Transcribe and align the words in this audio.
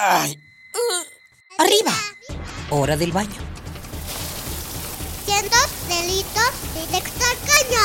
¡Ay! 0.00 0.40
¡Arriba! 1.58 1.92
Hora 2.70 2.96
del 2.96 3.10
baño. 3.10 3.34
Cientos 5.24 5.68
delitos 5.88 6.52
directo 6.72 7.24
al 7.24 7.36
caño. 7.50 7.84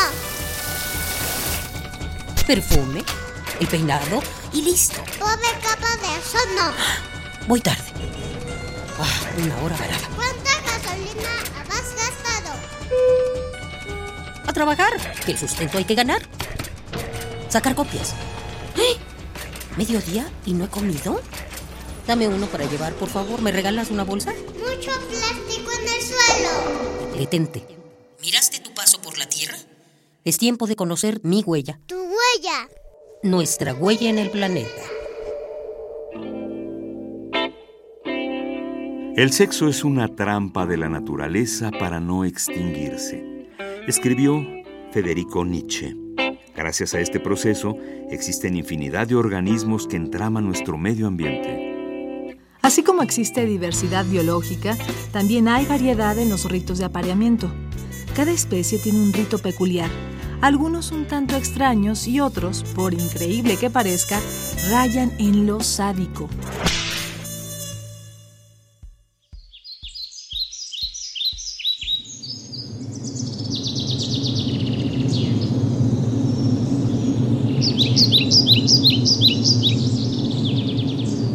Perfume, 2.46 3.04
el 3.60 3.68
peinado 3.68 4.22
y 4.54 4.62
listo. 4.62 5.02
Pobre 5.18 5.50
capa 5.64 5.98
de 5.98 6.20
eso 6.20 6.38
no. 6.56 7.48
Voy 7.48 7.62
tarde. 7.62 7.82
Ah, 9.00 9.22
una 9.36 9.58
hora 9.64 9.76
varada. 9.76 10.08
¿Cuánta 10.16 10.52
gasolina 10.62 11.34
has 11.72 11.96
gastado? 11.96 12.54
A 14.46 14.54
trabajar, 14.54 14.94
que 15.26 15.32
el 15.32 15.40
sustento 15.40 15.80
hay 15.80 15.86
que 15.86 15.96
ganar. 15.96 16.22
Sacar 17.50 17.74
copias. 17.74 18.14
¡Eh! 18.78 19.00
¿Mediodía 19.78 20.32
y 20.46 20.54
no 20.54 20.66
he 20.66 20.70
comido? 20.70 21.20
Dame 22.08 22.28
uno 22.28 22.48
para 22.48 22.66
llevar, 22.66 22.94
por 22.94 23.10
favor. 23.10 23.42
¿Me 23.42 23.52
regalas 23.52 23.92
una 23.92 24.04
bolsa? 24.04 24.34
Mucho 24.34 24.92
plástico 25.10 25.72
en 25.72 25.88
el 25.88 26.02
suelo. 26.02 27.18
Detente. 27.18 27.66
¿Miraste 28.22 28.60
tu 28.60 28.74
paso 28.74 29.02
por 29.02 29.18
la 29.18 29.28
Tierra? 29.28 29.58
Es 30.26 30.38
tiempo 30.38 30.68
de 30.68 30.76
conocer 30.76 31.20
mi 31.24 31.44
huella. 31.46 31.80
Tu 31.86 31.96
huella. 31.96 32.70
Nuestra 33.24 33.74
huella 33.74 34.10
en 34.10 34.20
el 34.20 34.30
planeta. 34.30 34.82
El 39.16 39.32
sexo 39.32 39.68
es 39.68 39.84
una 39.84 40.08
trampa 40.08 40.66
de 40.66 40.76
la 40.76 40.90
naturaleza 40.90 41.70
para 41.70 42.00
no 42.00 42.26
extinguirse, 42.26 43.48
escribió 43.88 44.44
Federico 44.92 45.46
Nietzsche. 45.46 45.96
Gracias 46.56 46.96
a 46.96 47.00
este 47.00 47.20
proceso 47.20 47.78
existen 48.10 48.56
infinidad 48.56 49.08
de 49.08 49.16
organismos 49.16 49.88
que 49.88 49.98
entraman 49.98 50.48
nuestro 50.48 50.80
medio 50.80 51.06
ambiente. 51.06 51.73
Así 52.64 52.82
como 52.82 53.04
existe 53.04 53.46
diversidad 53.46 54.06
biológica, 54.06 54.78
también 55.12 55.50
hay 55.50 55.66
variedad 55.66 56.18
en 56.18 56.30
los 56.30 56.46
ritos 56.46 56.78
de 56.78 56.86
apareamiento. 56.86 57.52
Cada 58.16 58.32
especie 58.32 58.80
tiene 58.80 59.02
un 59.02 59.12
rito 59.12 59.38
peculiar, 59.38 59.90
algunos 60.40 60.94
un 60.94 61.06
tanto 61.06 61.36
extraños 61.36 62.08
y 62.08 62.22
otros, 62.22 62.64
por 62.74 62.94
increíble 62.94 63.58
que 63.58 63.70
parezca, 63.70 64.18
rayan 64.70 65.12
en 65.20 65.46
lo 65.46 65.60
sádico. 65.60 66.30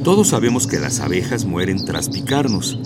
Todos 0.09 0.28
sabemos 0.28 0.67
que 0.67 0.78
las 0.78 1.01
abejas 1.01 1.45
mueren 1.45 1.84
tras 1.84 2.09
picarnos, 2.09 2.78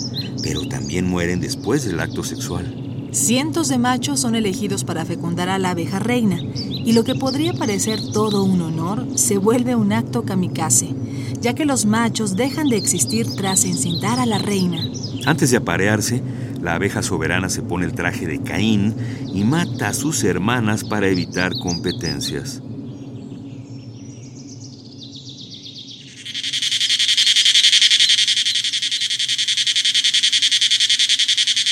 pero 0.42 0.66
también 0.66 1.06
mueren 1.06 1.40
después 1.40 1.84
del 1.84 2.00
acto 2.00 2.24
sexual. 2.24 2.74
Cientos 3.12 3.68
de 3.68 3.78
machos 3.78 4.18
son 4.18 4.34
elegidos 4.34 4.82
para 4.82 5.04
fecundar 5.04 5.48
a 5.48 5.60
la 5.60 5.70
abeja 5.70 6.00
reina, 6.00 6.40
y 6.40 6.94
lo 6.94 7.04
que 7.04 7.14
podría 7.14 7.52
parecer 7.52 8.00
todo 8.12 8.42
un 8.42 8.60
honor 8.60 9.06
se 9.14 9.38
vuelve 9.38 9.76
un 9.76 9.92
acto 9.92 10.24
kamikaze, 10.24 10.96
ya 11.40 11.54
que 11.54 11.64
los 11.64 11.86
machos 11.86 12.34
dejan 12.34 12.68
de 12.68 12.76
existir 12.76 13.28
tras 13.36 13.66
encintar 13.66 14.18
a 14.18 14.26
la 14.26 14.38
reina. 14.38 14.82
Antes 15.24 15.52
de 15.52 15.58
aparearse, 15.58 16.20
la 16.60 16.74
abeja 16.74 17.04
soberana 17.04 17.50
se 17.50 17.62
pone 17.62 17.86
el 17.86 17.94
traje 17.94 18.26
de 18.26 18.42
Caín 18.42 18.96
y 19.32 19.44
mata 19.44 19.90
a 19.90 19.94
sus 19.94 20.24
hermanas 20.24 20.82
para 20.82 21.06
evitar 21.06 21.52
competencias. 21.62 22.60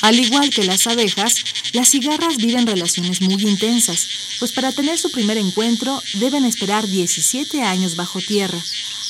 Al 0.03 0.19
igual 0.19 0.51
que 0.51 0.65
las 0.65 0.87
abejas, 0.87 1.45
las 1.73 1.91
cigarras 1.91 2.37
viven 2.37 2.66
relaciones 2.66 3.21
muy 3.21 3.43
intensas, 3.43 4.09
pues 4.38 4.53
para 4.53 4.72
tener 4.72 4.99
su 4.99 5.11
primer 5.11 5.37
encuentro 5.37 6.03
deben 6.15 6.44
esperar 6.44 6.87
17 6.87 7.62
años 7.62 7.97
bajo 7.97 8.21
tierra, 8.21 8.59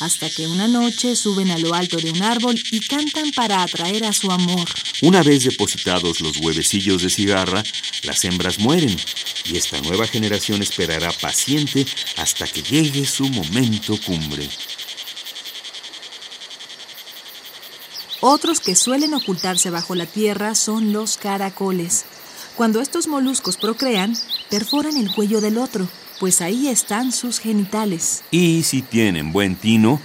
hasta 0.00 0.28
que 0.28 0.46
una 0.46 0.66
noche 0.66 1.14
suben 1.14 1.50
a 1.50 1.58
lo 1.58 1.74
alto 1.74 1.96
de 1.96 2.10
un 2.10 2.22
árbol 2.22 2.60
y 2.70 2.80
cantan 2.80 3.30
para 3.30 3.62
atraer 3.62 4.04
a 4.04 4.12
su 4.12 4.30
amor. 4.30 4.68
Una 5.02 5.22
vez 5.22 5.44
depositados 5.44 6.20
los 6.20 6.38
huevecillos 6.38 7.02
de 7.02 7.10
cigarra, 7.10 7.62
las 8.02 8.24
hembras 8.24 8.58
mueren 8.58 8.96
y 9.44 9.56
esta 9.56 9.80
nueva 9.80 10.06
generación 10.06 10.62
esperará 10.62 11.12
paciente 11.12 11.86
hasta 12.16 12.46
que 12.46 12.62
llegue 12.62 13.06
su 13.06 13.28
momento 13.28 13.98
cumbre. 14.04 14.48
Otros 18.22 18.60
que 18.60 18.74
suelen 18.74 19.14
ocultarse 19.14 19.70
bajo 19.70 19.94
la 19.94 20.04
tierra 20.04 20.54
son 20.54 20.92
los 20.92 21.16
caracoles. 21.16 22.04
Cuando 22.54 22.82
estos 22.82 23.08
moluscos 23.08 23.56
procrean, 23.56 24.14
perforan 24.50 24.98
el 24.98 25.10
cuello 25.10 25.40
del 25.40 25.56
otro, 25.56 25.88
pues 26.18 26.42
ahí 26.42 26.68
están 26.68 27.12
sus 27.12 27.38
genitales. 27.38 28.22
Y 28.30 28.62
si 28.64 28.82
tienen 28.82 29.32
buen 29.32 29.56
tino, 29.56 29.98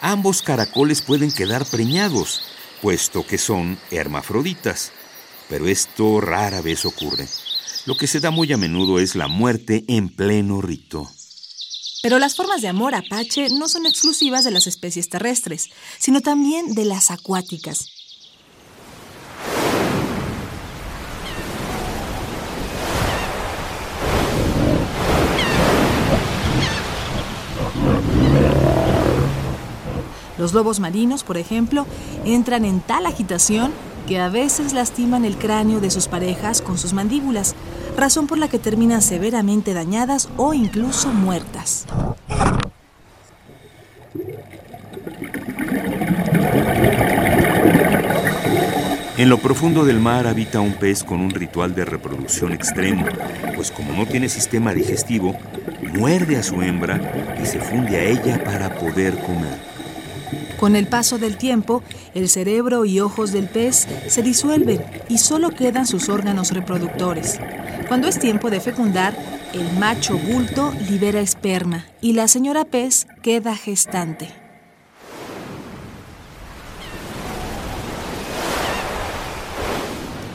ambos 0.00 0.42
caracoles 0.42 1.00
pueden 1.00 1.30
quedar 1.30 1.64
preñados, 1.64 2.42
puesto 2.82 3.24
que 3.24 3.38
son 3.38 3.78
hermafroditas. 3.92 4.90
Pero 5.48 5.68
esto 5.68 6.20
rara 6.20 6.60
vez 6.62 6.84
ocurre. 6.84 7.28
Lo 7.86 7.96
que 7.96 8.08
se 8.08 8.18
da 8.18 8.32
muy 8.32 8.52
a 8.52 8.56
menudo 8.56 8.98
es 8.98 9.14
la 9.14 9.28
muerte 9.28 9.84
en 9.86 10.08
pleno 10.08 10.60
rito. 10.60 11.08
Pero 12.02 12.18
las 12.18 12.34
formas 12.34 12.62
de 12.62 12.68
amor 12.68 12.94
apache 12.94 13.48
no 13.50 13.68
son 13.68 13.84
exclusivas 13.86 14.44
de 14.44 14.50
las 14.50 14.66
especies 14.66 15.08
terrestres, 15.08 15.70
sino 15.98 16.20
también 16.20 16.74
de 16.74 16.86
las 16.86 17.10
acuáticas. 17.10 17.90
Los 30.38 30.54
lobos 30.54 30.80
marinos, 30.80 31.22
por 31.22 31.36
ejemplo, 31.36 31.86
entran 32.24 32.64
en 32.64 32.80
tal 32.80 33.04
agitación 33.04 33.74
que 34.10 34.18
a 34.18 34.28
veces 34.28 34.72
lastiman 34.72 35.24
el 35.24 35.36
cráneo 35.36 35.78
de 35.78 35.88
sus 35.88 36.08
parejas 36.08 36.62
con 36.62 36.76
sus 36.78 36.92
mandíbulas, 36.92 37.54
razón 37.96 38.26
por 38.26 38.38
la 38.38 38.48
que 38.48 38.58
terminan 38.58 39.02
severamente 39.02 39.72
dañadas 39.72 40.28
o 40.36 40.52
incluso 40.52 41.12
muertas. 41.12 41.86
En 49.16 49.28
lo 49.28 49.38
profundo 49.38 49.84
del 49.84 50.00
mar 50.00 50.26
habita 50.26 50.60
un 50.60 50.72
pez 50.72 51.04
con 51.04 51.20
un 51.20 51.30
ritual 51.30 51.76
de 51.76 51.84
reproducción 51.84 52.50
extremo, 52.50 53.06
pues 53.54 53.70
como 53.70 53.92
no 53.92 54.06
tiene 54.06 54.28
sistema 54.28 54.74
digestivo, 54.74 55.36
muerde 55.94 56.36
a 56.36 56.42
su 56.42 56.60
hembra 56.62 57.38
y 57.40 57.46
se 57.46 57.60
funde 57.60 57.96
a 57.96 58.02
ella 58.02 58.42
para 58.42 58.74
poder 58.74 59.20
comer. 59.20 59.79
Con 60.60 60.76
el 60.76 60.86
paso 60.86 61.16
del 61.16 61.38
tiempo, 61.38 61.82
el 62.14 62.28
cerebro 62.28 62.84
y 62.84 63.00
ojos 63.00 63.32
del 63.32 63.48
pez 63.48 63.88
se 64.08 64.22
disuelven 64.22 64.84
y 65.08 65.16
solo 65.16 65.48
quedan 65.48 65.86
sus 65.86 66.10
órganos 66.10 66.50
reproductores. 66.50 67.40
Cuando 67.88 68.08
es 68.08 68.18
tiempo 68.18 68.50
de 68.50 68.60
fecundar, 68.60 69.16
el 69.54 69.72
macho 69.78 70.18
bulto 70.18 70.74
libera 70.86 71.20
esperma 71.20 71.86
y 72.02 72.12
la 72.12 72.28
señora 72.28 72.66
pez 72.66 73.06
queda 73.22 73.56
gestante. 73.56 74.28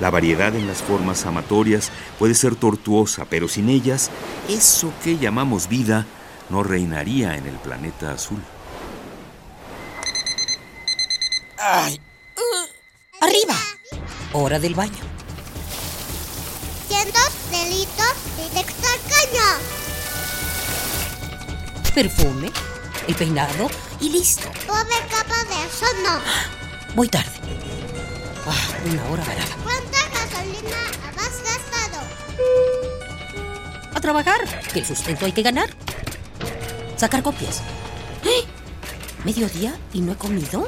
La 0.01 0.09
variedad 0.09 0.55
en 0.55 0.65
las 0.65 0.81
formas 0.81 1.23
amatorias 1.27 1.91
puede 2.17 2.33
ser 2.33 2.55
tortuosa, 2.55 3.25
pero 3.29 3.47
sin 3.47 3.69
ellas, 3.69 4.09
eso 4.49 4.91
que 5.03 5.19
llamamos 5.19 5.69
vida 5.69 6.07
no 6.49 6.63
reinaría 6.63 7.37
en 7.37 7.45
el 7.45 7.55
planeta 7.57 8.11
azul. 8.11 8.39
¡Ay! 11.57 12.01
¡Arriba! 13.21 13.55
Hora 14.33 14.59
del 14.59 14.75
baño. 14.75 14.99
Cientos 16.87 17.31
delitos 17.49 18.13
directo 18.37 18.87
al 18.87 18.99
caño. 19.09 19.47
Perfume, 21.93 22.51
el 23.07 23.15
peinado 23.15 23.69
y 24.01 24.09
listo. 24.09 24.51
Pobre 24.67 24.97
capa 25.09 25.43
de 25.45 25.65
eso 25.65 25.85
no. 26.03 26.19
Voy 26.93 27.07
tarde. 27.07 27.31
Ah, 28.45 28.77
una 28.85 29.03
hora 29.09 29.23
varada. 29.23 29.55
¿Cuánta 29.63 29.97
gasolina 30.09 30.77
has 31.17 31.41
gastado? 31.41 32.05
A 33.93 34.01
trabajar, 34.01 34.61
que 34.73 34.79
el 34.79 34.85
sustento 34.85 35.25
hay 35.25 35.31
que 35.31 35.41
ganar. 35.41 35.69
Sacar 36.97 37.23
copias. 37.23 37.61
¡Eh! 38.25 38.43
¿Mediodía 39.23 39.79
y 39.93 40.01
no 40.01 40.11
he 40.11 40.15
comido? 40.17 40.67